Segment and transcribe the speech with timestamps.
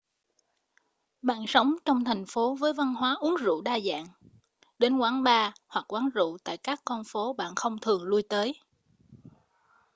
[1.21, 4.07] bạn sống trong thành phố với văn hóa uống rượu đa dạng
[4.79, 8.55] đến quán bar hoặc quán rượu tại các con phố bạn không thường lui tới